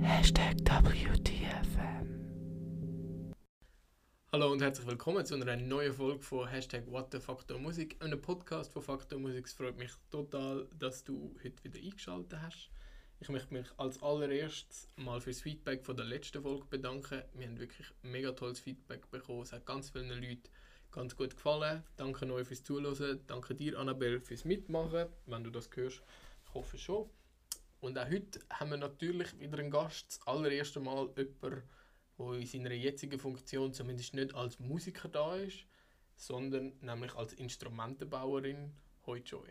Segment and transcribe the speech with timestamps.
[0.00, 2.06] Hashtag WTFM.
[4.30, 8.22] Hallo und herzlich willkommen zu einer neuen Folge von Hashtag What the Faktor Musik, einem
[8.22, 9.46] Podcast von Faktor Musik.
[9.46, 12.70] Es freut mich total, dass du heute wieder eingeschaltet hast.
[13.18, 17.22] Ich möchte mich als allererstes mal fürs Feedback von der letzten Folge bedanken.
[17.34, 19.42] Wir haben wirklich mega tolles Feedback bekommen.
[19.42, 20.48] Es hat ganz vielen Leuten
[20.92, 21.82] ganz gut gefallen.
[21.96, 23.20] Danke euch fürs Zuhören.
[23.26, 26.02] Danke dir, Annabelle, fürs Mitmachen, wenn du das hörst.
[26.46, 27.08] Ich hoffe schon.
[27.80, 30.06] Und auch heute haben wir natürlich wieder einen Gast.
[30.08, 31.62] Das allererste Mal jemanden,
[32.18, 35.64] der in seiner jetzigen Funktion zumindest nicht als Musiker da ist,
[36.14, 38.72] sondern nämlich als Instrumentenbauerin.
[39.06, 39.48] Hoi Joy.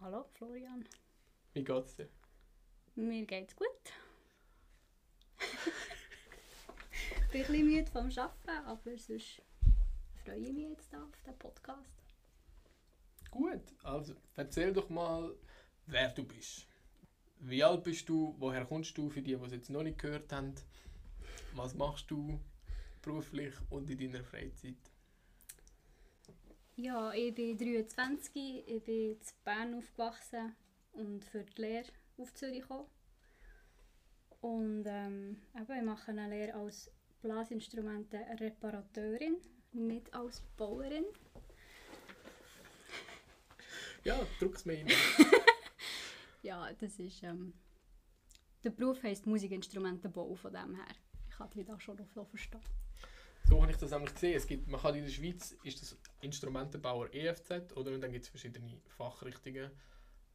[0.00, 0.86] Hallo Florian,
[1.54, 2.08] Wie geht's dir?
[2.96, 3.66] mir geht's gut.
[5.38, 9.40] ich bin ein bisschen müde vom Arbeiten, aber sonst
[10.30, 11.90] freue ich mich jetzt auf den Podcast.
[13.30, 15.34] Gut, also erzähl doch mal,
[15.86, 16.68] wer du bist.
[17.40, 18.36] Wie alt bist du?
[18.38, 19.10] Woher kommst du?
[19.10, 20.54] Für die, die es jetzt noch nicht gehört haben.
[21.54, 22.38] Was machst du
[23.02, 24.76] beruflich und in deiner Freizeit?
[26.76, 30.54] Ja, ich bin 23, ich bin in Bern aufgewachsen
[30.92, 32.86] und für die Lehre auf Zürich gekommen.
[34.40, 36.88] Und ähm, eben, ich mache eine Lehre als
[37.20, 39.38] Blasinstrumentenreparateurin,
[39.72, 41.04] nicht als Bauerin.
[44.04, 44.88] Ja, drück's mir rein.
[46.42, 47.22] Ja, das ist.
[47.22, 47.52] Ähm,
[48.64, 50.86] der Beruf heisst Musikinstrumentenbau von dem her.
[51.28, 52.62] Ich kann dich da schon noch so verstehen.
[53.44, 54.36] So habe ich das nämlich gesehen.
[54.36, 58.24] Es gibt, man kann in der Schweiz ist das Instrumentenbauer EFZ oder und dann gibt
[58.24, 59.70] es verschiedene Fachrichtungen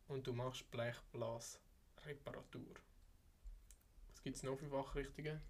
[0.07, 1.59] und du machst Blechblas
[2.05, 2.75] Reparatur.
[4.09, 5.41] Was gibt es noch für Fachrichtungen?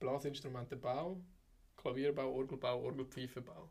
[0.00, 1.20] Blasinstrumentenbau,
[1.80, 3.70] Klavierbau, Orgelbau, Orgelpfeifenbau.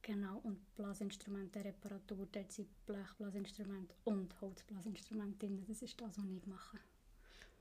[0.00, 5.62] Genau, und Blasinstrumentenreparatur, dort sind Blechblasinstrumente und Holzblasinstrumente drin.
[5.68, 6.78] Das ist das, was ich mache.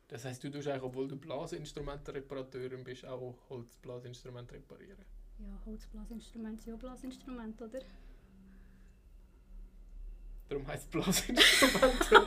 [0.07, 5.03] Das heißt, du tust eigentlich, obwohl du Blasinstrumentenreparateurin bist, auch Holzblasinstrumente reparieren.
[5.39, 7.79] Ja, Holzblasinstrumente sind auch Blasinstrumente, oder?
[10.47, 12.25] Darum heisst es Blasinstrumentenreparatur.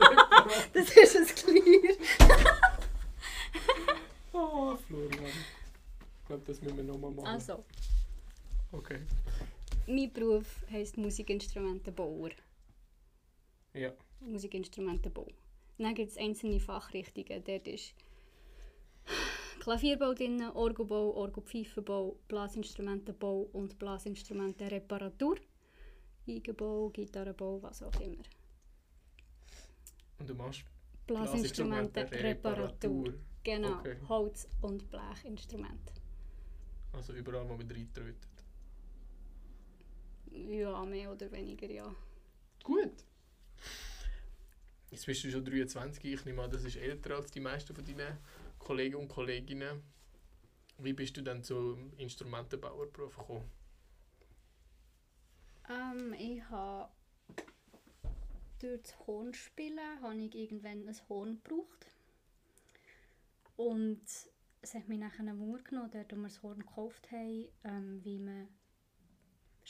[0.73, 1.95] Das ist ein Clear.
[4.33, 5.31] oh, Florian.
[6.31, 7.27] Glaube, das müssen wir nochmal machen.
[7.27, 7.65] Also,
[8.71, 9.01] Okay.
[9.85, 12.29] mein Beruf heisst Musikinstrumentenbauer.
[13.73, 13.91] Ja.
[14.21, 15.27] Musikinstrumentenbau.
[15.77, 17.43] Dann gibt es einzelne Fachrichtungen.
[17.43, 17.93] Dort ist
[19.59, 25.35] Klavierbau drin, Orgelbau, Orgelpfeifenbau, Blasinstrumentenbau und Blasinstrumentenreparatur.
[26.29, 28.23] Eigenbau, Gitarrenbau, was auch immer.
[30.19, 30.63] Und du machst
[31.07, 33.15] Blasinstrumentenreparatur.
[33.43, 33.97] Genau, Okay.
[34.07, 35.91] Holz- und Blechinstrumente.
[36.93, 38.27] Also überall, wo man reintrötet.
[40.31, 41.93] Ja, mehr oder weniger, ja.
[42.63, 43.03] Gut.
[44.89, 46.03] Jetzt bist du schon 23.
[46.05, 48.17] Ich nehme an, das ist älter als die meisten von deinen
[48.59, 49.81] Kollegen und Kolleginnen.
[50.77, 53.49] Wie bist du dann zum Instrumentenbauerberuf gekommen?
[55.69, 56.91] Ähm, ich habe
[58.59, 61.87] durch das Hornspielen habe ich irgendwann ein Horn gebraucht.
[63.55, 64.01] Und
[64.61, 68.19] es hat mich nachher Wunder genommen, dort, wo wir das Horn gekauft haben, ähm, wie
[68.19, 68.47] man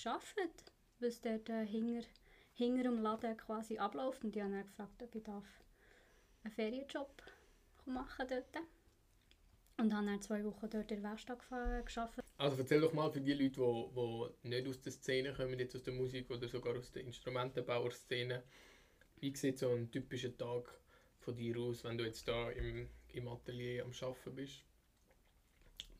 [0.05, 0.73] arbeitet.
[0.99, 2.07] Was dort äh, hinter,
[2.53, 4.23] hinter dem Laden quasi abläuft.
[4.23, 5.45] Und ich habe dann gefragt, ob ich darf
[6.43, 7.23] einen Ferienjob
[7.85, 8.65] machen dort.
[9.77, 12.23] Und habe dann zwei Wochen dort in der Werkstatt gearbeitet.
[12.37, 15.75] Also erzähl doch mal für die Leute, die, die nicht aus der Szene kommen, jetzt
[15.75, 18.43] aus der Musik oder sogar aus der Instrumentenbauerszene.
[19.19, 20.79] Wie sieht so ein typischer Tag
[21.19, 24.65] von dir aus, wenn du jetzt da im, im Atelier am Arbeiten bist?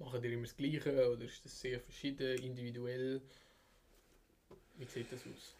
[0.02, 3.22] Machen die immer das Gleiche oder ist das sehr verschieden, individuell?
[4.78, 5.56] Wie sieht das aus?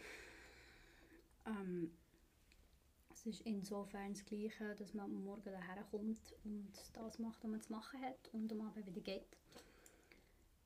[1.46, 1.92] Ähm,
[3.14, 7.52] es ist insofern das Gleiche, dass man am Morgen daher kommt und das macht, was
[7.52, 9.38] man zu machen hat und am Abend wieder geht.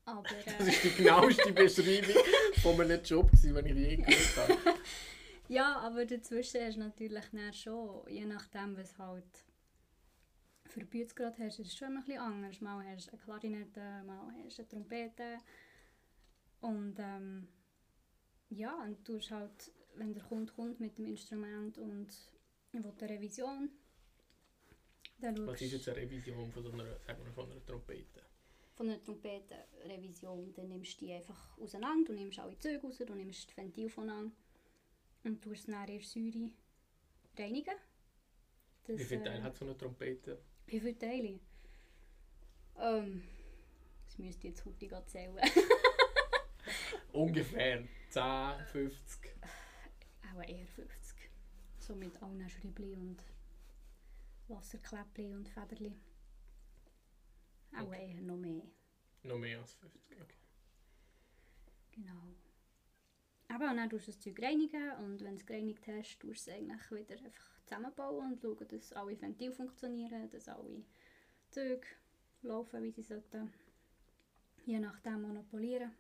[0.05, 2.23] Aber Das äh, ist die genaueste Beschreibung
[2.61, 4.79] von einem Job, den ich je gehört habe.
[5.49, 9.25] ja, aber dazwischen ist natürlich dann schon, je nachdem was halt
[10.75, 12.61] für Bützgrad hast, ist es schon immer ein bisschen anders.
[12.61, 15.37] Mal hast du eine Klarinette, mal hast du eine Trompete
[16.59, 17.47] und ähm,
[18.49, 22.09] ja, und du halt, wenn der Kunde kommt mit dem Instrument und
[22.73, 23.69] will eine Revision,
[25.19, 28.21] dann schaust Was ist jetzt eine Revision von, so einer, sagen wir, von einer Trompete?
[28.75, 33.15] von einer Trompetenrevision, dann nimmst du die einfach auseinander, du nimmst alle Züge raus, du
[33.15, 34.35] nimmst das Ventil voneinander
[35.23, 36.51] und tust es dann in der Säure
[37.37, 37.75] reinigen.
[38.83, 40.41] Das, Wie viele äh, Teile hat so eine Trompete?
[40.67, 41.39] Wie viele Teile?
[42.77, 43.23] Ähm,
[44.05, 45.37] das müsst ihr jetzt heute gerade zählen.
[47.13, 49.31] Ungefähr 10, 50.
[50.33, 51.29] Auch eher 50.
[51.79, 53.23] So mit allen Schräubli und
[54.47, 55.95] Wasserkläppli und Federli.
[57.77, 58.13] Auch Okay.
[58.15, 58.63] eher noch mehr.
[59.23, 60.21] Noch mehr als 50.
[60.21, 60.35] Okay.
[61.91, 62.33] Genau.
[63.47, 66.51] Aber dann tust du das Zeug reinigen und wenn du es gereinigt hast, tust du
[66.51, 70.83] es eigentlich wieder einfach zusammenbauen und schauen, dass alle Ventile funktionieren, dass alle
[71.51, 71.87] Züge
[72.41, 73.53] laufen, wie sie sollten.
[74.65, 75.91] Je nachdem monopolieren.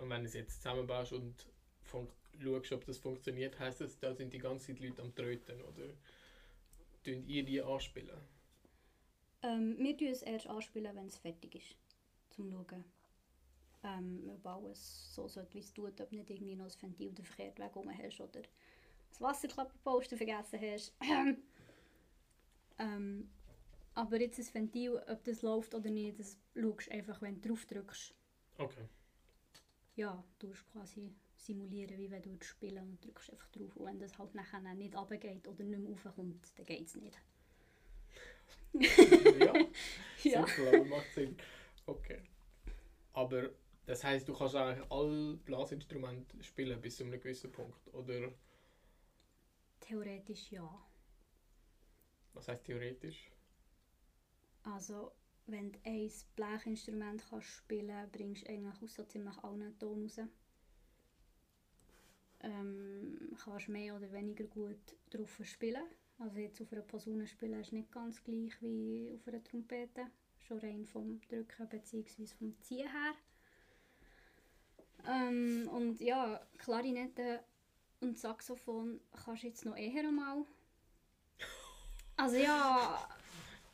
[0.00, 1.46] Und wenn du es jetzt zusammenbaust und
[2.40, 5.88] schaust, ob das funktioniert, heisst das, da sind die ganze Zeit Leute am Tröten, oder?
[7.04, 8.20] Tun ihr die anspielen?
[9.42, 11.76] Ähm, wir tun es erst anspielen, wenn es fertig ist.
[12.30, 12.84] Zum Schauen.
[13.84, 17.12] Ähm, wir bauen es so, sollte, wie es tut, ob nicht irgendwie noch das Ventil
[17.12, 18.42] den verkehrten Weg rum hast oder
[19.08, 20.94] das Wasserklappenposter vergessen hast.
[22.78, 23.30] ähm,
[23.94, 27.48] aber jetzt das Ventil, ob das läuft oder nicht, das schaust du einfach, wenn du
[27.48, 28.14] drauf drückst.
[28.58, 28.88] Okay.
[29.96, 33.76] Ja, du tust quasi simulieren, wie wenn du spielen und drückst einfach drauf.
[33.76, 37.18] Und wenn das halt nachher nicht runtergeht oder nicht mehr raufkommt, dann geht es nicht.
[40.22, 41.36] ja, Sinnvoll, macht Sinn.
[41.84, 42.22] Okay.
[43.12, 43.50] Aber
[43.86, 48.32] das heisst, du kannst eigentlich alle Blasinstrumente spielen bis zu einem gewissen Punkt, oder?
[49.80, 50.86] Theoretisch ja.
[52.34, 53.30] Was heisst theoretisch?
[54.62, 55.12] Also,
[55.46, 60.20] wenn du ein Blechinstrument kannst spielen bringst du eigentlich aus so ziemlich allen Ton raus.
[62.44, 65.84] Ähm, kannst mehr oder weniger gut drauf spielen.
[66.18, 70.06] Also jetzt auf einer Posaune spielen ist nicht ganz gleich wie auf einer Trompete.
[70.38, 72.26] Schon rein vom Drücken bzw.
[72.26, 73.14] vom Ziehen her.
[75.08, 77.40] Ähm, und ja, Klarinette
[78.00, 80.44] und Saxophon kannst du jetzt noch eher einmal.
[82.16, 83.08] Also ja,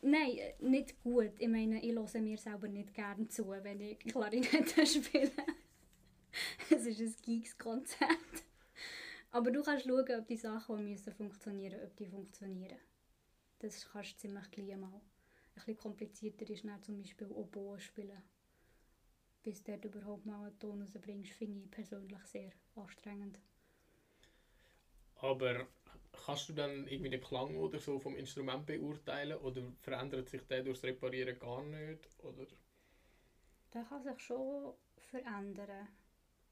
[0.01, 1.33] nein, nicht gut.
[1.37, 5.31] Ich meine, ich höre mir selber nicht gerne zu, wenn ich Klarinette spiele.
[6.69, 8.43] es ist ein Geeks-Konzert.
[9.31, 12.79] Aber du kannst schauen, ob die Sachen, die müssen funktionieren, ob die funktionieren.
[13.59, 14.87] Das kannst du ziemlich gleich mal.
[14.87, 15.01] Ein
[15.53, 18.23] bisschen komplizierter ist dann zum Beispiel Oboe spielen.
[19.43, 23.39] Bis du dort überhaupt mal einen Ton rausbringst, finde ich persönlich sehr anstrengend.
[25.21, 25.67] Aber
[26.25, 30.63] kannst du dann irgendwie den Klang oder so vom Instrument beurteilen oder verändert sich der
[30.63, 32.07] durchs Reparieren gar nicht?
[32.23, 32.47] Oder?
[33.71, 35.87] Das kann sich schon verändern.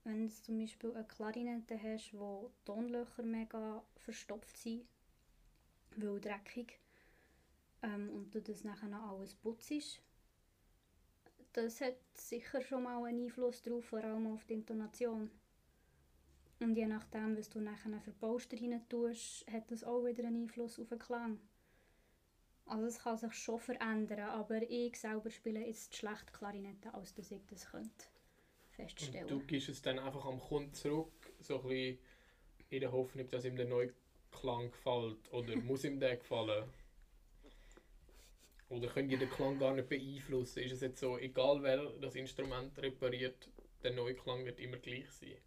[0.04, 4.86] Wenn du zum Beispiel eine Klarinette hast, wo die Tonlöcher mega verstopft sind,
[5.98, 6.80] weil dreckig,
[7.82, 10.02] ähm, und du das nachher noch alles putzt,
[11.58, 15.32] das hat sicher schon mal einen Einfluss drauf, vor allem auf die Intonation.
[16.60, 20.44] Und je nachdem, was du nachher für Poster rein tust, hat das auch wieder einen
[20.44, 21.40] Einfluss auf den Klang.
[22.66, 27.32] Also es kann sich schon verändern, aber ich selber spiele jetzt schlecht Klarinette, als dass
[27.32, 29.28] ich das könnte Und feststellen.
[29.28, 32.00] du gibst es dann einfach am Kunden zurück, so ein bisschen
[32.70, 33.94] in der Hoffnung, dass ihm der neue
[34.32, 36.70] Klang gefällt oder muss ihm der gefallen?
[38.70, 40.64] Oder könnt ihr den Klang gar nicht beeinflussen?
[40.64, 43.50] Ist es jetzt so, egal wer das Instrument repariert,
[43.84, 45.38] der neue Klang wird immer gleich sein?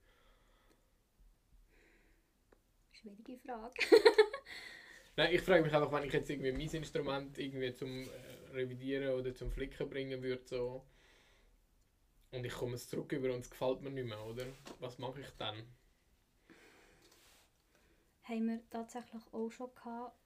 [2.92, 3.74] Schwierige Frage.
[5.16, 9.14] Nein, ich frage mich einfach, wenn ich jetzt irgendwie mein Instrument irgendwie zum äh, Revidieren
[9.14, 10.84] oder zum Flicken bringen würde, so,
[12.32, 14.46] und ich komme es zurück über und es gefällt mir nicht mehr, oder?
[14.78, 15.66] Was mache ich dann?
[18.30, 20.16] haben wir tatsächlich auch schon gehabt.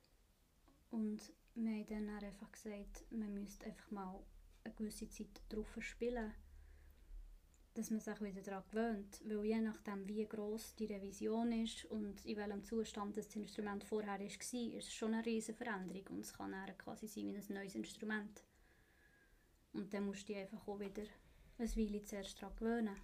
[0.90, 1.21] Und
[1.54, 4.20] wir haben dann einfach gesagt, man müsste einfach mal
[4.64, 6.32] eine gewisse Zeit drauf spielen.
[7.75, 9.20] Dass man sich wieder daran gewöhnt.
[9.25, 14.18] Weil je nachdem, wie gross die Revision ist und in welchem Zustand das Instrument vorher
[14.18, 16.06] war, ist es schon eine riesige Veränderung.
[16.08, 18.44] Und es kann dann quasi sein wie ein neues Instrument.
[19.73, 21.02] Und dann musst du dich einfach auch wieder
[21.58, 22.96] eine Weile zuerst daran gewöhnen.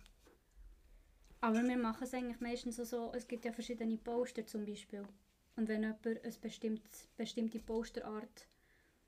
[1.41, 5.07] Aber wir machen es eigentlich meistens so, es gibt ja verschiedene Poster zum Beispiel.
[5.61, 6.89] Und wenn jemand eine bestimmte,
[7.19, 8.49] bestimmte Posterart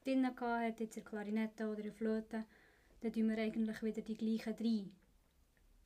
[0.04, 2.44] drin hat, jetzt eine Klarinette oder eine Flöte,
[3.00, 4.84] dann tun wir eigentlich wieder die gleichen drei.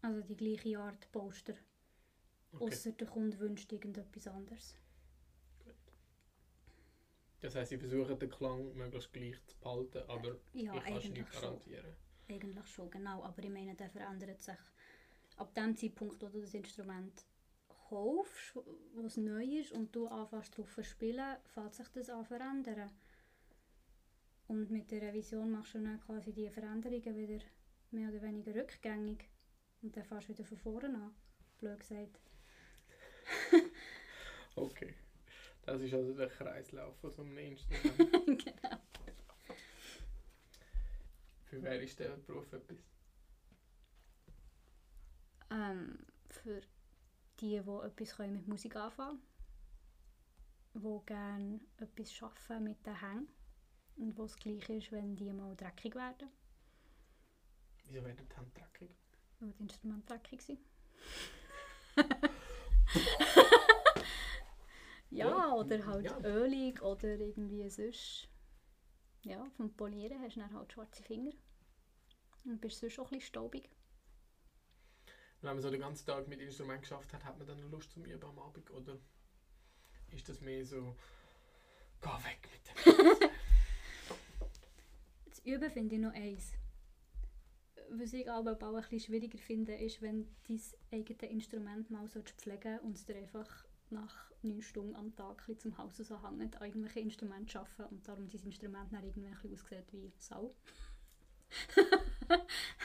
[0.03, 1.55] Also die gleiche Art Poster.
[2.51, 2.65] Okay.
[2.65, 4.75] Ausser der Kunde wünscht irgendetwas anderes.
[7.43, 11.09] Das heisst, sie versuchen den Klang möglichst gleich zu behalten, aber Ja, ich kann es
[11.11, 11.43] nicht schon.
[11.43, 11.95] garantieren.
[12.29, 13.23] Eigentlich schon, genau.
[13.23, 14.59] Aber ich meine, der verändert sich
[15.37, 17.25] ab dem Zeitpunkt, wo du das Instrument
[17.89, 18.57] kaufst,
[18.95, 22.29] wo es neu ist und du anfängst darauf zu spielen, fängt sich das an zu
[22.29, 22.91] verändern.
[24.49, 27.45] Und mit der Revision machst du dann quasi die Veränderungen wieder
[27.91, 29.29] mehr oder weniger rückgängig.
[29.83, 31.15] Und dann fährst du wieder von vorne an.
[31.59, 32.21] Blöd gesagt.
[34.59, 34.95] Okay.
[35.67, 37.99] Das ist also der Kreislauf von so einem Instrument.
[38.27, 38.79] genau.
[41.45, 42.79] Für wer ist der Beruf etwas?
[45.51, 46.63] Ähm, für
[47.41, 49.21] die, die etwas können mit Musik anfangen
[50.77, 53.29] die gerne etwas schaffen mit den Hängen.
[53.97, 56.29] Und wo es gleich ist, wenn die mal dreckig werden.
[57.85, 58.91] Wieso werden die Hände dreckig?
[59.41, 60.61] Weil die Instrumente dreckig sind.
[65.11, 66.21] ja, Ja, oder halt ja.
[66.25, 68.29] ölig oder irgendwie sonst.
[69.23, 71.33] Ja, vom Polieren hast du dann halt schwarze Finger.
[72.45, 73.71] Und bist sonst auch ein bisschen staubig.
[75.47, 78.05] Wenn man so den ganzen Tag mit Instrument geschafft hat, hat man dann Lust zum
[78.05, 78.69] Üben am Abend?
[78.73, 78.99] Oder
[80.11, 80.97] ist das mehr so,
[82.01, 83.31] geh weg mit dem?
[85.27, 86.53] Das Üben finde ich noch eins.
[87.91, 90.61] Was ich aber auch ein bisschen schwieriger finde, ist, wenn dein
[90.91, 95.79] eigenes Instrument mal so pflegen und es dir einfach nach 9 Stunden am Tag zum
[95.79, 100.13] Haus so hängt, an irgendwelche Instrumente arbeiten und darum dein Instrument dann irgendwie aussieht wie
[100.19, 100.57] Sau.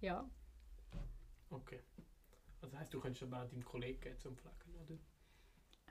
[0.00, 0.28] ja.
[1.50, 1.80] Okay.
[2.60, 4.98] Also das heisst, du könntest aber auch deinem Kollegen gehen zum Pflegen, oder?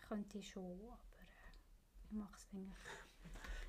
[0.08, 2.78] Könnte ich schon, aber äh, ich mache es eigentlich.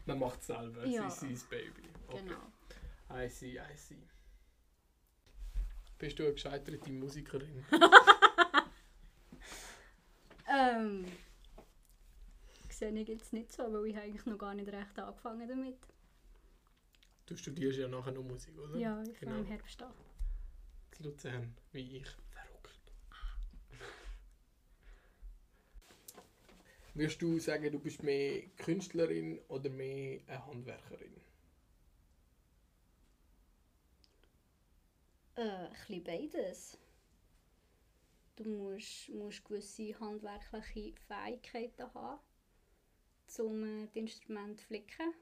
[0.05, 1.07] Man macht es selber, Ja.
[1.07, 1.83] es ist sein Baby.
[2.09, 2.23] Okay.
[2.25, 3.23] Genau.
[3.25, 4.03] I see, I see.
[5.99, 7.65] Bist du eine gescheiterte Musikerin?
[10.49, 11.05] Ähm.
[12.71, 15.79] Sehe ich jetzt nicht so, weil ich eigentlich noch gar nicht recht angefangen damit.
[17.25, 18.77] Du studierst ja nachher noch Musik, oder?
[18.77, 19.37] Ja, ich genau.
[19.37, 19.93] im Herbst an.
[21.01, 22.07] Luzern, wie ich.
[22.31, 22.93] Verrückt.
[26.95, 31.21] Würdest du sagen, du bist mehr Künstlerin oder mehr eine Handwerkerin?
[35.35, 36.79] Äh, ein bisschen beides.
[38.37, 42.21] Du musst, musst gewisse handwerkliche Fähigkeiten haben,
[43.39, 45.13] um äh, das Instrument zu flicken.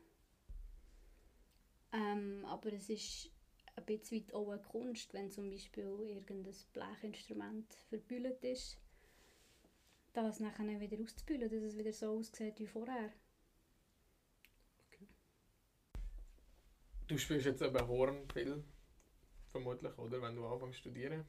[1.93, 3.31] Ähm, aber es ist
[3.77, 8.79] ein bisschen auch eine Kunst, wenn zum Beispiel irgendein Blechinstrument verbüllt ist,
[10.13, 13.13] das nachher wieder auszubüllen, dass es wieder so aussieht wie vorher.
[17.09, 18.65] Du spielst jetzt aber Horn viel,
[19.51, 20.23] vermutlich, oder?
[20.23, 21.25] Wenn du anfängst zu studieren.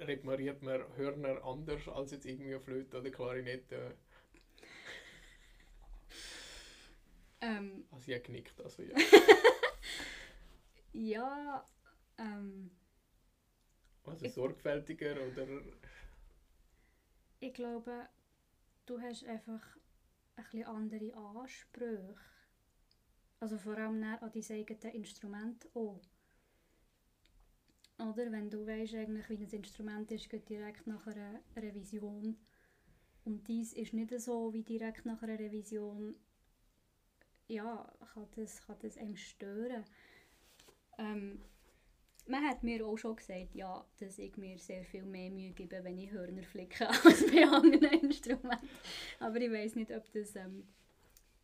[0.00, 3.96] Repariert man Hörner anders als jetzt irgendwie eine Flöte oder Klarinette?
[7.40, 8.94] Ähm, Also ja, genickt, also ja.
[10.96, 11.64] ja,
[12.18, 12.70] ähm,
[14.04, 15.46] Also sorgfältiger oder...
[17.38, 18.08] Ich glaube,
[18.86, 19.76] du hast einfach
[20.36, 22.14] ein bisschen andere Ansprüche.
[23.40, 26.00] Also vor allem an dein eigenes Instrument auch.
[27.98, 32.38] Oder wenn du weißt, eigentlich, wie ein Instrument ist, geht direkt nach einer Revision.
[33.24, 36.14] Und dies ist nicht so wie direkt nach einer Revision.
[37.48, 39.84] Ja, kann das, kann das einem stören.
[40.98, 41.40] Ähm,
[42.26, 45.82] man hat mir auch schon gesagt, ja, dass ich mir sehr viel mehr Mühe gebe,
[45.84, 48.68] wenn ich Hörner flicke, als bei anderen Instrumenten.
[49.20, 50.66] Aber ich weiß nicht, ob das ähm,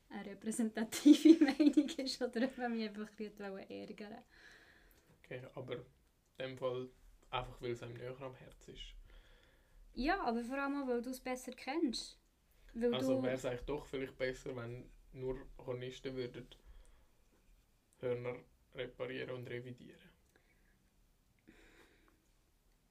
[0.09, 4.19] eine repräsentative Meinung ist oder ob man mich einfach ein bisschen ärgern
[5.19, 5.83] Okay, aber in
[6.39, 6.89] dem Fall
[7.31, 8.95] einfach, weil es einem näher am Herz ist.
[9.95, 12.19] Ja, aber vor allem auch, weil du es besser kennst.
[12.75, 16.49] Weil Also wäre es eigentlich doch vielleicht besser, wenn nur Hornisten würden
[18.01, 18.37] Hörner
[18.75, 20.11] reparieren und revidieren.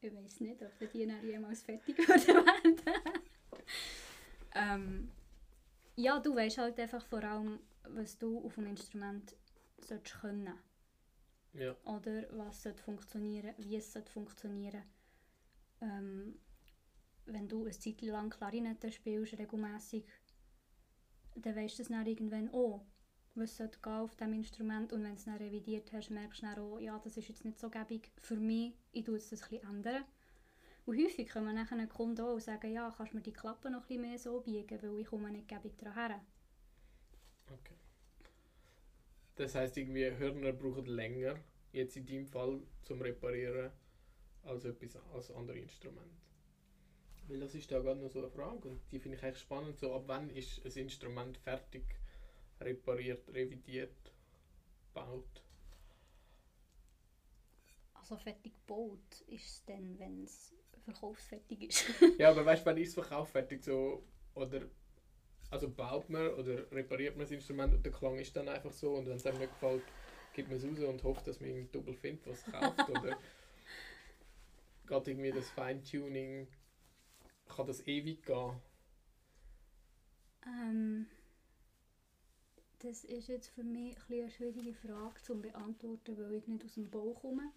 [0.01, 2.81] Ich weiß nicht, ob die dann jemals fertig werden.
[4.55, 5.11] ähm,
[5.95, 9.35] ja, du weißt halt einfach vor allem, was du auf dem Instrument
[9.79, 10.57] sollst können.
[11.53, 14.83] Ja, Oder was sollte funktionieren, wie es sollte funktionieren.
[15.81, 16.39] Ähm,
[17.25, 20.05] wenn du eine Zeit lang Klarinette spielst, regelmäßig,
[21.35, 22.85] dann weißt du es dann irgendwann auch,
[23.35, 24.93] was auf diesem Instrument.
[24.93, 27.45] Und wenn du es dann revidiert hast, merkst du dann auch, ja, das ist jetzt
[27.45, 30.03] nicht so gäbig für mich, ich tue es das ein ändern.
[30.85, 33.81] Und häufig kommen einen Kunden auch und sagen, ja, kannst du mir die Klappe noch
[33.81, 36.21] ein bisschen mehr so biegen, weil ich komme nicht gäbig dran her.
[37.51, 37.75] okay.
[39.35, 41.35] Das heisst, irgendwie Hörner brauchen länger,
[41.71, 43.71] jetzt in deinem Fall, zum Reparieren,
[44.43, 46.17] als etwas als andere Instrumente.
[47.27, 49.77] Weil das ist da gerade noch so eine Frage und die finde ich echt spannend.
[49.77, 52.00] So, ab wann ist ein Instrument fertig
[52.61, 54.13] repariert, revidiert,
[54.93, 55.43] gebaut?
[57.93, 60.53] Also fertig gebaut ist es dann, wenn es
[60.83, 61.85] verkaufsfertig ist.
[62.19, 64.03] Ja, aber weißt du, wann ist das Verkauf fertig so?
[64.33, 64.61] Oder
[65.51, 68.93] also baut man oder repariert man das Instrument und der Klang ist dann einfach so
[68.93, 69.83] und wenn es einem nicht gefällt,
[70.33, 72.89] gibt man es raus und hofft, dass man einen Double findet, was es kauft.
[72.89, 73.17] oder
[74.87, 76.47] geht irgendwie das Feintuning,
[77.49, 78.61] kann das ewig gehen?
[80.45, 81.05] Ähm,
[82.83, 86.73] das ist jetzt für mich ein eine schwierige Frage zu beantworten, weil ich nicht aus
[86.73, 87.51] dem Bau komme.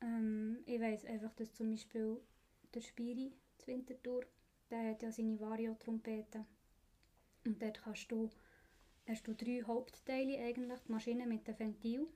[0.00, 2.20] Ähm, ich weiß einfach, dass zum Beispiel
[2.74, 4.24] der Spiri das Winterthur.
[4.70, 6.44] Der hat ja seine Vario-Trompete.
[7.46, 8.28] Und dort kannst du,
[9.06, 10.80] hast du drei Hauptteile eigentlich.
[10.80, 12.06] Die Maschine mit dem Ventil,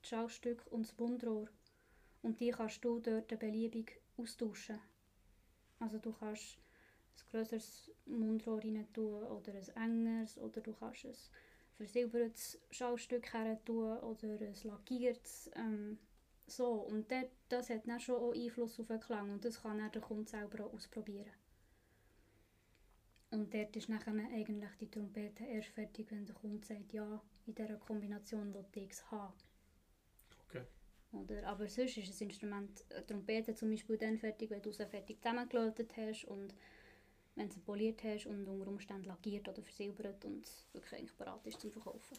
[0.00, 1.48] das Schallstück und das Bundrohr.
[2.22, 4.78] Und die kannst du dort beliebig austauschen.
[5.80, 6.58] Also du kannst
[7.18, 11.14] ein grösseres Mundrohr rein tun oder ein engeres oder du kannst ein
[11.76, 15.50] versilbertes Schallstück her tun oder ein lackiertes.
[15.54, 15.98] Ähm,
[16.46, 19.78] so, und dort, das hat dann schon auch Einfluss auf den Klang und das kann
[19.78, 21.30] dann der Kunde selber auch ausprobieren.
[23.30, 27.54] Und dort ist nachher eigentlich die Trompete erst fertig, wenn der Kunde sagt, ja, in
[27.54, 29.34] dieser Kombination will ich es haben.
[30.46, 30.62] Okay.
[31.12, 34.86] Oder, aber sonst ist ein Instrument, eine Trompete zum Beispiel dann fertig, wenn du sie
[34.86, 36.54] fertig zusammengelötet hast und
[37.34, 41.16] wenn du sie poliert hast und unter Umständen lackiert oder versilbert und es wirklich eigentlich
[41.16, 42.18] bereit ist zum Verkaufen.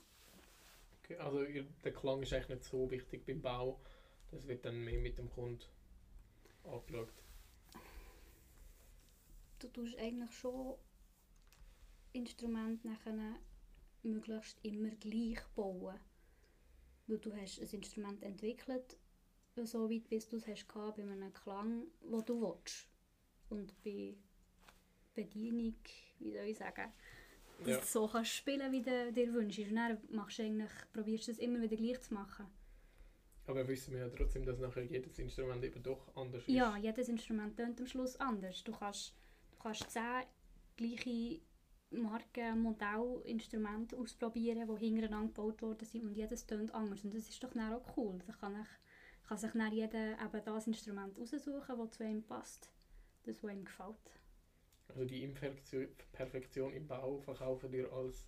[1.04, 1.18] okay.
[1.18, 1.46] Also
[1.84, 3.80] der Klang ist eigentlich nicht so wichtig beim Bau.
[4.32, 5.66] Das wird dann mehr mit dem Kunden
[6.63, 7.10] angeschaut.
[9.60, 10.75] Du tust eigentlich schon
[12.13, 13.39] Instrumente nachher
[14.04, 16.00] möglichst immer gleich bauen.
[17.08, 18.98] Weil du hast ein Instrument entwickelt,
[19.56, 22.88] so weit bis du es hast bei einem Klang, den du willst.
[23.50, 24.16] Und bei
[25.23, 25.75] Bedienung,
[26.19, 26.91] wie soll ich sagen,
[27.59, 27.79] dass Ja.
[27.79, 29.69] du so kannst spielen, wie du dir wünschst.
[29.69, 32.45] Und dann machst du eigentlich, probierst du es immer wieder gleich zu machen.
[33.47, 36.49] Aber wissen wir ja trotzdem, dass nachher jedes Instrument eben doch anders ist.
[36.49, 38.63] Ja, jedes Instrument tönt am Schluss anders.
[38.63, 39.15] Du kannst,
[39.51, 40.23] du kannst zehn
[40.77, 41.41] gleiche
[41.91, 47.03] Marken, Modell, Instrumente ausprobieren, die hintereinander gebaut worden sind und jedes tönt anders.
[47.03, 48.19] Und das ist doch dann auch cool.
[48.27, 52.69] Da kann, ich, kann sich dann jeder eben das Instrument aussuchen, das zu ihm passt.
[53.23, 53.97] Das, was ihm gefällt.
[54.89, 58.27] Also die Imperfektion Perfektion im Bau verkaufen dir als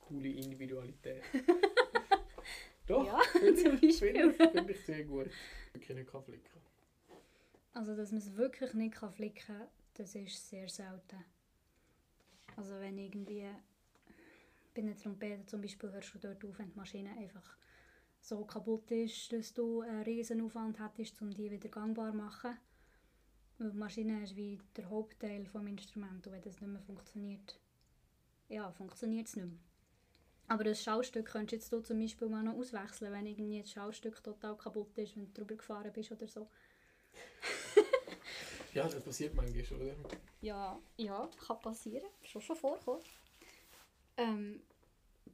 [0.00, 1.22] coole Individualität.
[2.86, 5.30] Doch, Ja, finde ich, finde ich, finde ich sehr gut.
[5.72, 6.60] Wirklich nicht flicken.
[7.74, 11.24] Also, dass man es wirklich nicht kann flicken kann, das ist sehr selten.
[12.56, 13.46] Also, wenn irgendwie
[14.74, 17.56] bei einer Trompete zum Beispiel hörst du dort auf, wenn die Maschine einfach
[18.20, 22.56] so kaputt ist, dass du einen riesen Aufwand hättest, um die wieder gangbar zu machen.
[23.58, 27.58] Weil die Maschine ist wie der Hauptteil des Instruments und wenn das nicht mehr funktioniert,
[28.48, 29.58] ja, funktioniert es nicht mehr.
[30.48, 33.70] Aber das Schallstück könntest du jetzt du zum Beispiel mal noch auswechseln, wenn irgendwie das
[33.70, 36.48] Schallstück total kaputt ist, wenn du drüber gefahren bist oder so.
[38.76, 39.94] Ja, das passiert manchmal, oder?
[40.42, 42.10] Ja, ja, kann passieren.
[42.22, 43.00] Schon schon vorkommen.
[44.18, 44.60] Ähm,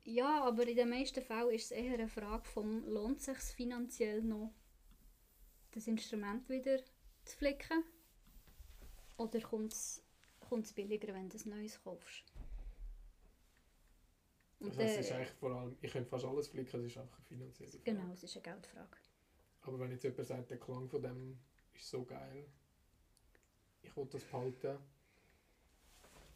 [0.04, 3.38] ja, aber in den meisten Fällen ist es eher eine Frage von, lohnt es sich
[3.56, 4.54] finanziell noch,
[5.72, 6.78] das Instrument wieder
[7.24, 7.82] zu flicken?
[9.16, 10.03] Oder kommt es
[10.75, 12.25] billiger, wenn du ein neues kaufst?
[14.61, 16.92] Und Das heißt, es ist dann- eigentlich vor allem, ich könnte fast alles flicken, es
[16.92, 17.83] ist einfach eine finanzielle Frage.
[17.85, 18.96] genau, es ist eine Geldfrage.
[19.62, 21.38] Aber wenn jetzt jemand sagt, der Klang von dem
[21.75, 22.46] ist so geil,
[23.83, 24.79] ich will das behalten,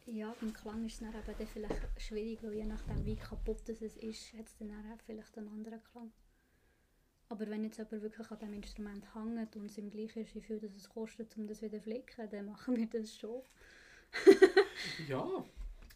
[0.09, 3.67] Ja, beim Klang ist es dann eben dann vielleicht schwierig, weil je nachdem wie kaputt
[3.67, 6.13] es ist, hat es dann auch vielleicht einen anderen Klang.
[7.29, 10.41] Aber wenn jetzt jemand wirklich an diesem Instrument hängt und es ihm gleich ist, wie
[10.41, 13.41] viel das es kostet, um das wieder zu flicken, dann machen wir das schon.
[15.07, 15.45] ja,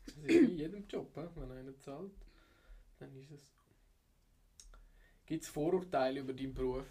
[0.05, 2.11] das ist wie in jedem Job, wenn einer zahlt,
[2.99, 3.53] dann ist es.
[5.25, 6.85] Gibt es Vorurteile über deinen Beruf?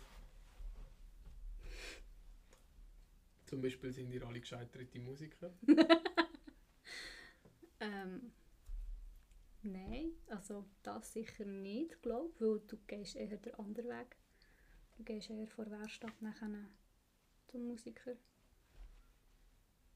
[3.44, 5.53] Zum Beispiel sind ihr alle gescheiterte Musiker.
[7.81, 8.33] Ähm,
[9.62, 14.16] nein, also das sicher nicht, glaube ich, weil du gehst eher den anderen Weg.
[15.00, 16.50] Du gehst eher von der Werkstatt nachher
[17.46, 18.12] zum Musiker.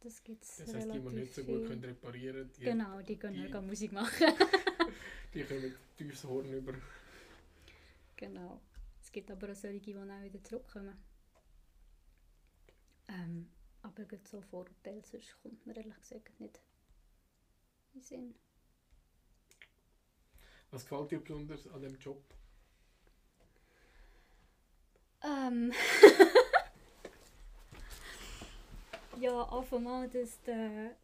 [0.00, 3.18] Das gibt es Das heisst, die, die nicht so gut können reparieren die, Genau, die
[3.18, 4.08] können die- ja Musik machen.
[5.34, 6.72] die kommen tiefes Horn über.
[8.16, 8.62] genau.
[9.02, 10.96] Es gibt aber auch solche, die dann wieder zurückkommen.
[13.08, 13.50] Ähm,
[13.82, 16.58] aber gerade so Vorurteile, sonst kommt mir ehrlich gesagt nicht
[17.92, 18.34] in Sinn.
[20.70, 22.24] Was gefällt dir besonders an dem Job?
[25.24, 25.72] Ähm.
[29.20, 30.96] ja, Anfang an, dass du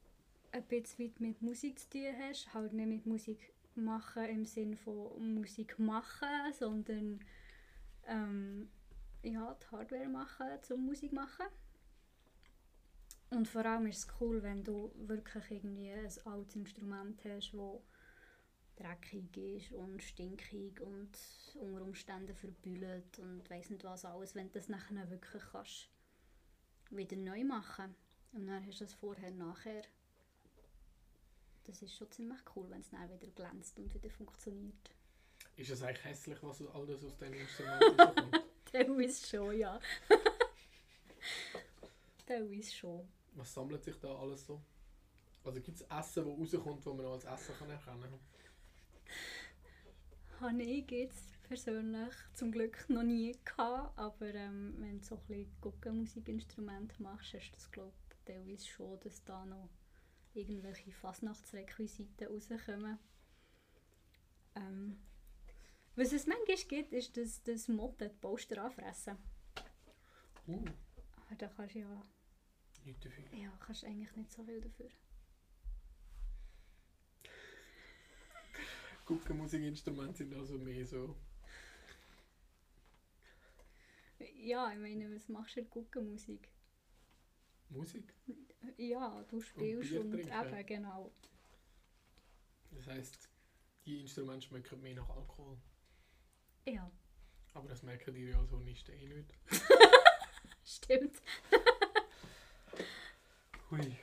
[0.53, 2.53] ein bisschen mit Musik zu tun hast.
[2.53, 7.21] Halt nicht mit Musik machen im Sinne von Musik machen, sondern
[8.07, 8.69] ähm,
[9.23, 11.47] ja, die Hardware machen zum Musik machen.
[13.31, 17.81] Und vor allem ist es cool, wenn du wirklich irgendwie ein altes Instrument hast, das
[18.81, 21.11] dreckig ist und stinkig und
[21.55, 25.89] unter Umständen verbüllt und weiss nicht was alles, wenn du das nachher wirklich kannst
[26.91, 27.95] wieder neu machen
[28.33, 29.83] und dann hast du es vorher, nachher.
[31.65, 34.91] Das ist schon ziemlich cool, wenn es dann wieder glänzt und wieder funktioniert.
[35.57, 38.41] Ist es eigentlich hässlich, was alles aus dem Instrument rauskommt?
[38.65, 39.79] Teilweise schon, ja.
[42.27, 43.09] Teilweise schon.
[43.35, 44.61] Was sammelt sich da alles so?
[45.45, 48.21] Also gibt es Essen, das rauskommt, das man als Essen kann erkennen kann?
[50.41, 55.23] Habe ich jetzt persönlich zum Glück noch nie gehabt, aber ähm, wenn du so ein
[55.27, 59.69] bisschen Guckenmusikinstrumente machst, ist das glaube ich teilweise schon, dass da noch
[60.33, 62.99] irgendwelche Fasnachtsrequisiten rauskommen.
[64.55, 64.99] Ähm,
[65.97, 69.17] was es manchmal gibt, ist, dass, dass Motten die Poster anfressen.
[70.47, 70.65] Uh,
[71.27, 72.03] Aber da kannst du ja,
[72.85, 73.25] nicht dafür.
[73.33, 74.89] ja kannst eigentlich nicht so viel dafür.
[79.11, 81.17] Guckenmusikinstrumente sind also mehr so.
[84.37, 86.49] Ja, ich meine, was machst du in Guckenmusik?
[87.71, 88.15] Musik.
[88.77, 90.29] Ja, du spielst und, trinken.
[90.29, 91.13] eben, genau.
[92.71, 93.29] Das heisst,
[93.85, 95.57] die Instrumente schmecken mehr nach Alkohol.
[96.67, 96.91] Ja,
[97.55, 99.35] Aber das merken die ja so nicht eh nicht.
[100.65, 101.21] stimmt.
[103.71, 103.97] Hui.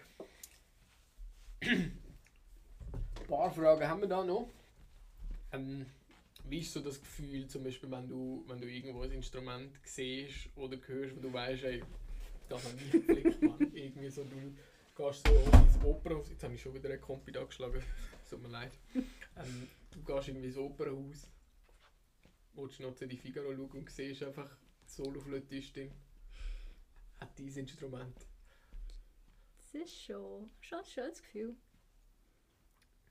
[1.62, 2.02] Ein
[3.28, 4.50] paar Fragen haben wir da noch.
[5.58, 5.86] Ähm,
[6.46, 10.50] wie ist so das Gefühl, zum Beispiel, wenn du, wenn du irgendwo ein Instrument siehst
[10.56, 11.84] oder hörst, wo du weißt, ey,
[12.48, 13.60] das hat nie geflickt, Mann.
[13.74, 14.56] Irgendwie so, du
[14.96, 17.84] gehst so ins Opernhaus, jetzt habe ich schon wieder eine Kompi angeschlagen,
[18.24, 18.72] es tut mir leid.
[18.96, 21.28] Ähm, du gehst irgendwie ins Opernhaus,
[22.54, 24.50] willst noch zu die Figaro schauen und siehst einfach,
[24.86, 25.92] die Soloflötistin
[27.20, 28.16] hat dieses Instrument.
[29.58, 31.56] Das ist schon, schon ein schönes Gefühl.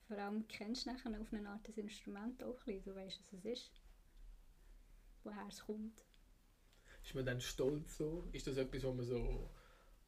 [0.07, 2.85] Vor allem kennst du nachher auf eine Art das Instrument auch ein bisschen.
[2.85, 3.73] Du weißt, was es ist.
[5.25, 6.05] Woher es kommt.
[7.03, 8.29] Ist man dann stolz so?
[8.33, 9.51] Ist das etwas, was man so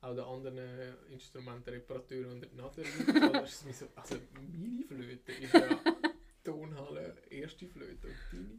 [0.01, 3.09] auch den anderen Instrumentenreparateuren unter die Nase legt?
[3.17, 5.81] Oder ist es so, also meine Flöte ist ja
[6.45, 8.59] Tonhalle erste Flöte und deine?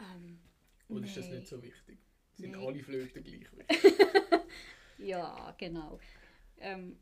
[0.00, 0.40] Ähm,
[0.88, 1.98] Oder ist das nicht so wichtig?
[2.34, 2.64] Sind Nein.
[2.64, 3.98] alle Flöten gleich wichtig?
[4.98, 6.00] Ja, genau.
[6.58, 6.98] Ähm,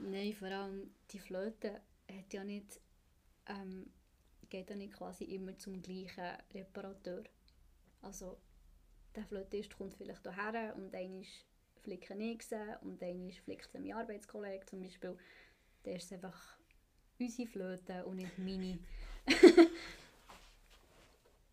[0.00, 2.80] nein, vor allem die Flöte hat ja nicht,
[3.46, 3.90] ähm,
[4.48, 7.24] geht ja nicht quasi immer zum gleichen Reparateur.
[8.02, 8.38] Also
[9.14, 11.24] der Flötist kommt vielleicht hierher und einmal
[11.82, 15.16] flicke ich sie und einmal flickt es mein Arbeitskollege zum Beispiel.
[15.84, 16.56] Der ist einfach
[17.18, 18.78] unsere Flöte und nicht meine.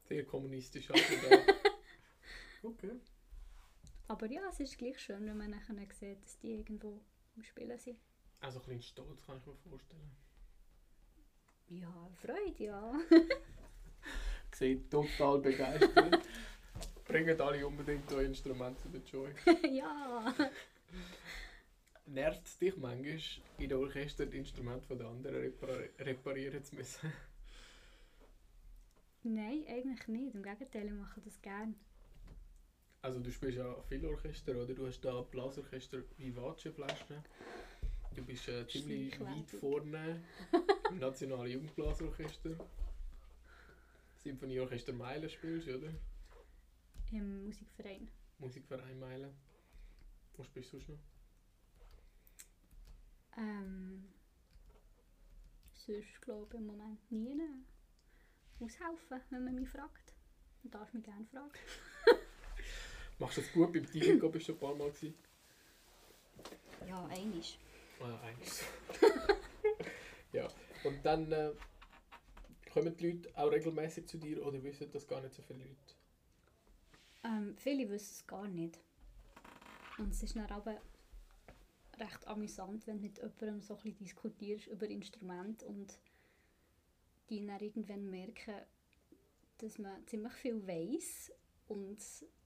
[0.07, 1.03] Sehr kommunistisch also.
[2.63, 2.99] Okay.
[4.07, 6.99] Aber ja, es ist gleich schön, wenn man nachher sieht, dass die irgendwo
[7.35, 7.99] am Spielen sind.
[8.39, 10.11] Also ein bisschen stolz kann ich mir vorstellen.
[11.69, 12.93] Ja, Freude, ja.
[14.53, 16.21] Sieht total begeistert.
[17.05, 19.31] Bringen alle unbedingt eure Instrumente zu der Joy.
[19.75, 20.33] ja.
[22.05, 23.19] Nervt es dich manchmal,
[23.57, 27.11] in der Orchester die Instrumente der anderen repar reparieren zu müssen?
[29.23, 30.35] Nein, eigentlich nicht.
[30.35, 31.73] Im Gegenteil, ich mache das gerne.
[33.01, 34.73] Also du spielst ja viel Orchester, oder?
[34.73, 37.23] Du hast da Blasorchester Vivace Flaschen.
[38.17, 40.23] Du bist äh, ziemlich weit vorne
[40.89, 42.49] im Nationalen Jugendblasorchester.
[44.23, 45.93] Symphonieorchester Meilen spielst du, oder?
[47.11, 48.09] Im Musikverein.
[48.39, 49.31] Musikverein Meilen.
[50.35, 50.97] Wo spielst du sonst noch?
[53.37, 54.09] Ähm,
[55.75, 57.39] sonst glaube ich im Moment nie.
[58.59, 60.15] Aushelfen, wenn man mich fragt.
[60.63, 61.51] Man darf mich gerne fragen.
[63.19, 63.73] Machst du das gut?
[63.73, 65.13] Beim Tiger bist du ein paar Mal gewesen?
[66.87, 67.59] Ja, einiges.
[68.01, 68.63] Ah, eins.
[70.31, 70.47] ja.
[70.83, 71.51] Und dann äh,
[72.71, 75.95] kommen die Leute auch regelmäßig zu dir oder wissen das gar nicht so viele Leute?
[77.23, 78.79] Ähm, viele wissen es gar nicht.
[79.97, 80.79] Und es ist dann aber
[81.99, 85.97] recht amüsant, wenn du mit jemandem so ein bisschen diskutierst über Instrumente und
[87.29, 88.55] die dann irgendwann merken,
[89.57, 91.31] dass man ziemlich viel weiß
[91.67, 91.97] und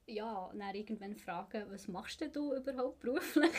[0.07, 3.51] ja, dann irgendwann fragen, was machst denn du überhaupt beruflich?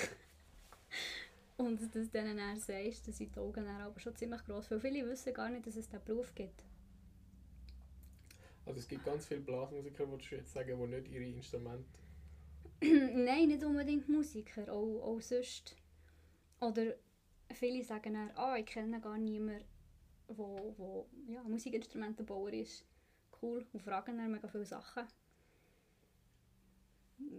[1.62, 4.70] Und dass du denen dann sagst, dass sind die Augen dann aber schon ziemlich gross,
[4.70, 6.64] weil viele wissen gar nicht, dass es diesen Beruf gibt.
[8.64, 11.98] Also es gibt ganz viele Blasmusiker, die du jetzt sagen, die nicht ihre Instrumente...
[12.81, 15.77] Nein, nicht unbedingt Musiker, auch, auch sonst.
[16.61, 16.94] Oder
[17.53, 19.64] viele sagen dann, ah, ich kenne gar niemanden,
[20.29, 22.85] wo, wo ja, Musikinstrumentenbauer ist.
[23.40, 25.05] Cool, und fragen dann mega viele Sachen.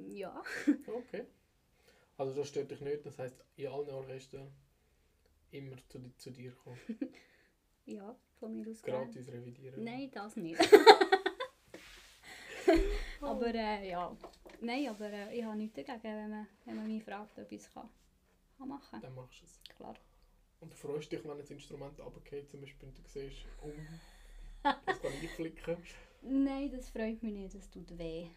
[0.10, 0.42] Ja.
[0.88, 1.26] Okay.
[2.18, 4.52] Also das stört dich nicht, das heisst in allen Orchestern
[5.52, 6.80] immer zu, zu dir kommen.
[7.86, 8.82] Ja, von mir aus.
[8.82, 9.84] Gratis revidieren.
[9.84, 10.58] Nein, das nicht.
[13.22, 14.16] aber äh, ja.
[14.62, 17.60] Nein, aber äh, ich habe nichts dagegen, wenn man, wenn man mich fragt, ob ich
[17.60, 17.90] es kann,
[18.58, 19.60] kann machen Dann machst du es.
[19.76, 19.96] Klar.
[20.62, 23.70] Und du freust dich, wenn das Instrument runtergeht, zum Beispiel, und du siehst, oh,
[24.64, 25.76] das kann ich flicken.
[26.22, 28.30] Nein, das freut mich nicht, das tut weh.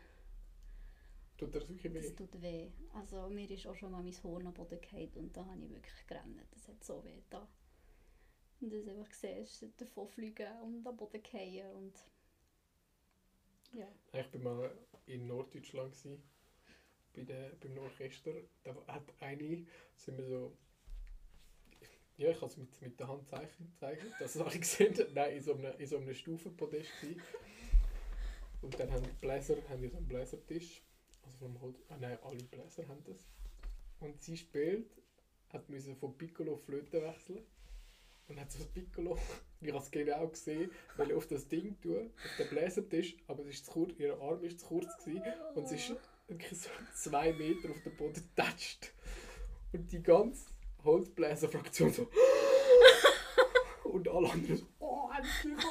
[1.37, 2.01] Tut das wirklich weh?
[2.01, 2.71] Das tut weh.
[2.95, 5.71] Also mir ist auch schon mal mein Horn am Boden gefallen und da habe ich
[5.71, 6.41] wirklich gerannt.
[6.51, 7.47] Das hat so weh da.
[8.61, 11.95] Und das einfach siehst, davon fliegen und am Boden fallen und...
[13.73, 13.93] Ja.
[14.13, 16.23] Ich war mal in Norddeutschland gewesen,
[17.13, 18.33] bei der, beim Orchester.
[18.63, 20.57] Da hat eine, sind wir so.
[22.17, 25.13] Ja, ich habe es mit, mit der Hand zeichnen, zeichnen dass es alle gesehen haben.
[25.13, 26.91] Nein, in so einem, in so einem Stufenpodest.
[27.01, 27.23] Gewesen.
[28.63, 30.83] Und dann haben die Bläser haben die so einen Bläsertisch.
[31.27, 31.77] Also vom Holz.
[31.89, 33.19] Ah nein, alle Bläser haben das.
[34.01, 34.91] Und sie spielt,
[35.51, 37.45] hat müssen von Piccolo Flöte wechseln.
[38.29, 39.17] Und hat so das Piccolo,
[39.61, 43.57] ich habe es genau gesehen, weil auf das Ding tun, auf den Bläsertisch, aber es
[43.57, 45.23] ist zu kurz, ihr Arm ist zu kurz gewesen,
[45.55, 48.93] und sie ist so zwei Meter auf den Boden getatscht.
[49.73, 50.47] Und die ganze
[50.83, 52.11] Holzbläserfraktion so.
[53.85, 54.67] und alle anderen so.
[54.81, 55.65] Oh, endlich!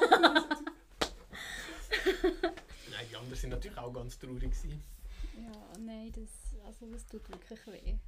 [2.90, 4.40] Nein, die anderen sind natürlich auch ganz traurig.
[4.40, 4.95] Gewesen.
[5.36, 7.98] Ja, nein, das, also das tut wirklich weh.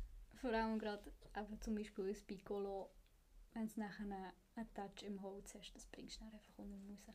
[0.40, 2.90] Vor allem gerade eben zum Beispiel ein Piccolo,
[3.52, 4.04] wenn es nachher
[4.54, 7.14] einen Touch im Holz hast, das bringst du dann einfach unten raus.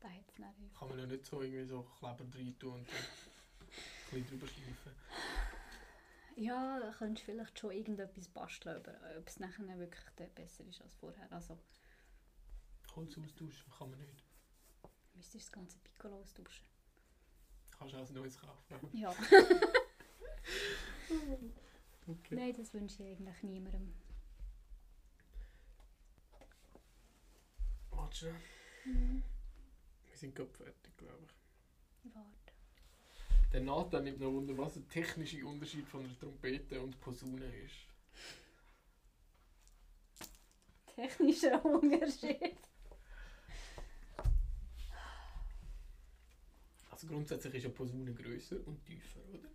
[0.00, 0.70] Da hat es dann.
[0.78, 3.68] Kann man ja nicht so irgendwie so Kleber rein tun und dann ein
[4.10, 4.92] bisschen drüber schleifen.
[6.36, 10.82] Ja, da könntest du vielleicht schon irgendetwas basteln, aber ob es nachher wirklich besser ist
[10.82, 11.30] als vorher.
[11.30, 11.58] Also
[12.96, 14.24] Holz austauschen kann man nicht.
[15.14, 16.66] müsstest du das ganze Piccolo austauschen.
[17.78, 18.88] Kannst du auch ein neues kaufen.
[18.92, 19.14] Ja.
[22.06, 22.34] Okay.
[22.34, 23.94] Nein, das wünsche ich eigentlich niemandem.
[27.90, 28.34] Warte schnell.
[28.84, 29.22] Mhm.
[30.06, 32.14] Wir sind gerade fertig, glaube ich.
[32.14, 32.28] Warte.
[33.52, 37.86] Der Nathan nimmt noch Wunder, was der technische Unterschied von einer Trompete und Posaune ist.
[40.94, 42.58] Technischer Unterschied.
[47.04, 49.48] Also grundsätzlich ist eine Posaune grösser und tiefer, oder?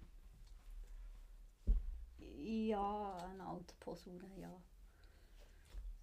[2.38, 4.62] Ja, eine alte Posaune, ja.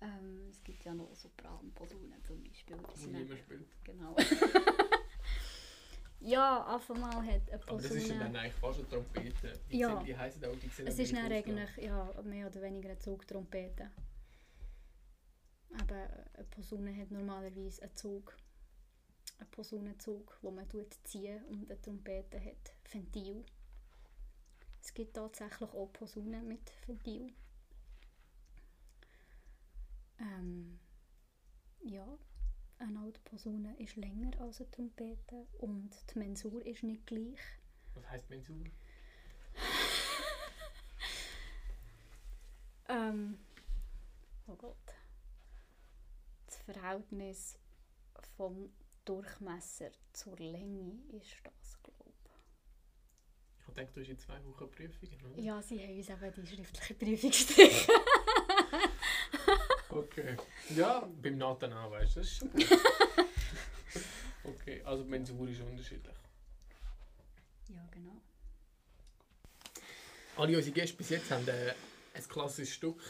[0.01, 2.77] Ähm, es gibt ja noch Sopranposaunen zum Beispiel.
[2.77, 3.69] Die Wo sind niemand spielt.
[3.85, 4.15] Genau.
[6.21, 8.39] ja, auf einmal hat eine Aber das ist ja dann Posaune...
[8.41, 9.61] eigentlich fast eine Trompete.
[9.71, 9.97] Die, Ja.
[9.97, 12.99] sehen, die heissen auch, die sehen Es ist dann eigentlich ja, mehr oder weniger eine
[12.99, 13.91] Zugtrompete.
[15.81, 18.37] Aber eine Posaune hat normalerweise einen Zug.
[19.39, 20.67] Einen Posaunenzug, den man
[21.05, 23.45] zieht und eine Trompete hat Ventil.
[24.83, 27.33] Es gibt tatsächlich auch Posaunen mit Ventil.
[30.19, 30.79] Ähm,
[31.85, 32.07] ja,
[32.79, 37.41] eine alte Posaune ist länger als eine Trompete und die Mensur ist nicht gleich.
[37.95, 38.57] Was heisst Mensur?
[42.89, 43.39] Ähm,
[44.47, 44.77] oh Gott.
[46.47, 47.59] Das Verhältnis
[48.37, 48.71] vom
[49.07, 52.13] Durchmesser zur Länge ist das, glaube
[53.69, 55.39] Ich denke, du hast in zwei Wochen Prüfungen, oder?
[55.39, 55.45] ich.
[55.45, 57.93] Ja, sie haben uns eben die schriftliche Prüfung gestrichen.
[59.89, 60.37] Okay.
[60.77, 62.67] Ja, beim Nathan auch, weißt du, das ist schon gut.
[64.45, 66.15] Okay, also die Mensur ist unterschiedlich.
[67.69, 68.21] ja, genau.
[70.37, 71.73] Alle unsere Gäste bis jetzt haben äh,
[72.15, 73.03] ein klassisches Stück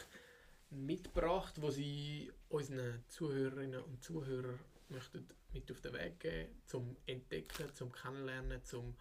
[0.71, 7.73] mitgebracht, das sie unseren Zuhörerinnen und Zuhörern möchten mit auf den Weg geben, zum Entdecken,
[7.73, 8.95] zum Kennenlernen, zum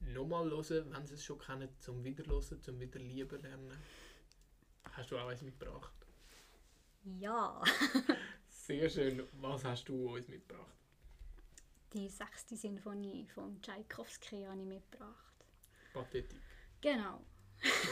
[0.00, 3.76] nochmal hören, wenn sie es schon kennen, zum Wiederhören, zum wieder lieber lernen.
[4.92, 5.92] Hast du auch eins mitgebracht?
[7.04, 7.62] Ja.
[8.48, 9.22] Sehr schön.
[9.40, 10.76] Was hast du uns mitgebracht?
[11.94, 15.34] Die sechste Sinfonie von Tchaikovsky habe ich mitgebracht.
[15.94, 16.38] Pathetik.
[16.80, 17.24] Genau.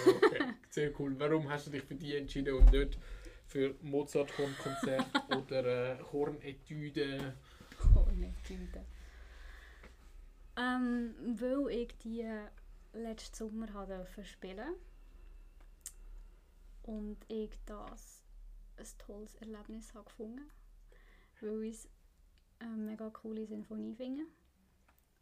[0.06, 1.18] Okay, sehr cool.
[1.18, 2.98] Warum hast du dich für die entschieden und nicht
[3.46, 5.06] für Mozart-Hornkonzert
[5.36, 7.34] oder äh, Hornetüde?
[7.94, 8.84] Hornetüte.
[10.56, 12.28] Ähm, weil ich die
[12.92, 14.74] letzten Sommer habe spielen
[16.82, 18.22] und ich das
[18.78, 20.50] ein tolles Erlebnis habe gefunden,
[21.40, 21.88] weil ich es
[22.58, 24.24] eine mega coole Sinfonie finde.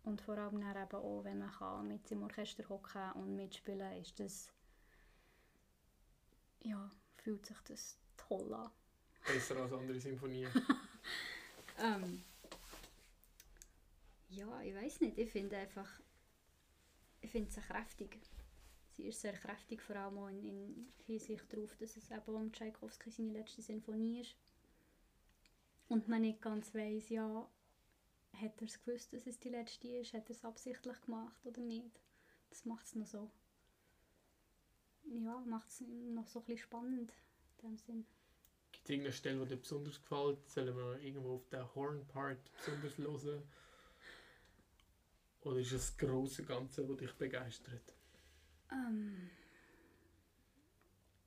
[0.04, 4.00] Und vor allem dann eben auch, wenn man kann mit im Orchester hocken und mitspielen
[4.00, 4.52] ist das
[6.64, 8.70] ja, fühlt sich das toll an.
[9.26, 10.50] Besser als andere Sinfonien.
[11.78, 12.22] Ähm,
[14.30, 15.18] ja, ich weiß nicht.
[15.18, 16.00] Ich finde einfach,
[17.20, 18.18] ich finde sie kräftig.
[18.92, 22.52] Sie ist sehr kräftig, vor allem auch in, in Hinsicht darauf, dass es eben um
[22.52, 24.36] Tchaikovsky seine letzte Sinfonie ist.
[25.88, 27.48] Und man nicht ganz weiss, ja,
[28.40, 30.14] hat er es gewusst, dass es die letzte ist?
[30.14, 32.00] Hat er es absichtlich gemacht oder nicht?
[32.50, 33.30] Das macht es noch so,
[35.06, 37.12] ja, macht es noch so ein bisschen spannend
[37.64, 38.06] dem Sinn.
[38.72, 40.48] Gibt es irgendeine Stelle, die dir besonders gefällt?
[40.48, 43.42] Sollen wir irgendwo auf den Horn-Part besonders hören?
[45.42, 47.94] Oder ist es das große Ganze, das dich begeistert?
[48.72, 49.30] Ähm,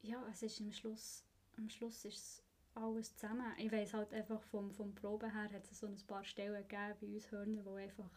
[0.02, 1.24] ja, es ist am Schluss,
[1.58, 3.54] am Schluss ist es alles zusammen.
[3.58, 6.96] Ich weiss halt einfach vom, vom Proben her hat es so ein paar Stellen gegeben
[7.00, 8.10] bei uns Hörner, wo einfach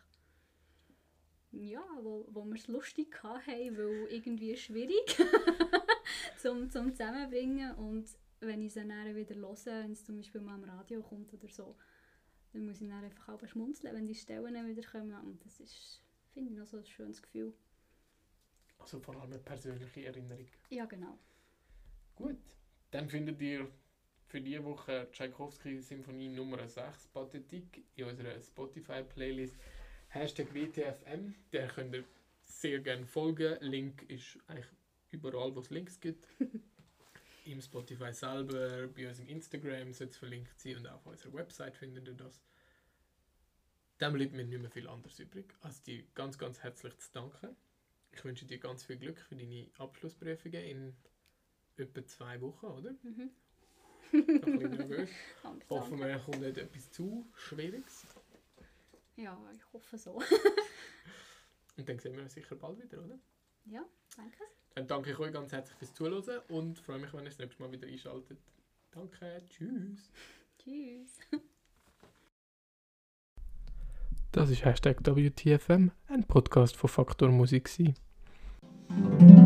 [1.52, 5.18] ja, wo, wo wir es lustig hatten, weil irgendwie schwierig
[6.40, 8.08] zum, zum Zusammenbringen und
[8.40, 11.48] wenn ich es dann wieder höre, wenn es zum Beispiel mal am Radio kommt oder
[11.48, 11.76] so,
[12.52, 16.02] dann muss ich dann einfach auch schmunzeln, wenn die Stellen wieder kommen und das ist,
[16.32, 17.52] finde ich, noch so ein schönes Gefühl.
[18.78, 20.46] Also vor allem eine persönliche Erinnerung.
[20.70, 21.18] Ja, genau.
[22.16, 22.38] Gut,
[22.90, 23.68] dann findet ihr
[24.26, 29.54] für diese Woche Tchaikovsky Symphonie Nummer 6 Pathetik in unserer Spotify-Playlist.
[30.08, 32.04] Hashtag WTFM, der könnt ihr
[32.42, 33.58] sehr gerne folgen.
[33.60, 34.66] Link ist eigentlich
[35.12, 36.26] überall, wo es Links gibt.
[37.44, 41.32] Im Spotify selber, bei uns im Instagram sollte es verlinkt sein und auch auf unserer
[41.32, 42.40] Website findet ihr das.
[43.98, 47.56] Dann bleibt mir nicht mehr viel anderes übrig, als dir ganz, ganz herzlich zu danken.
[48.12, 50.96] Ich wünsche dir ganz viel Glück für deine Abschlussprüfungen in
[51.76, 52.92] etwa zwei Wochen, oder?
[53.02, 53.30] Mhm.
[54.12, 55.10] Noch ein bisschen nervös.
[55.42, 58.06] Danke, Hoffen wir, kommt nicht etwas zu Schwieriges.
[59.16, 60.22] Ja, ich hoffe so.
[61.76, 63.18] Und dann sehen wir uns sicher bald wieder, oder?
[63.66, 63.84] ja,
[64.16, 64.44] danke.
[64.74, 67.62] Dann danke ich euch ganz herzlich fürs Zuhören und freue mich, wenn ihr das nächste
[67.62, 68.38] Mal wieder einschaltet.
[68.90, 70.10] Danke, tschüss.
[70.62, 71.18] Tschüss.
[74.32, 77.64] Das ist Hashtag WTFM, ein Podcast von Faktor Musik.
[77.64, 79.39] gewesen.